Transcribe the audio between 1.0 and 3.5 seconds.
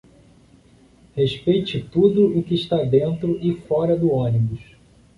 Respeite tudo o que está dentro